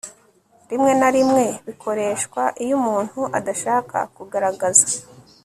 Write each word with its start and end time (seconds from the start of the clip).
rimwe 0.69 0.91
na 0.99 1.09
rimwe 1.15 1.45
bikoreshwa 1.65 2.43
iyo 2.63 2.73
umuntu 2.81 3.19
adashaka 3.37 3.97
kugaragaza 4.15 4.85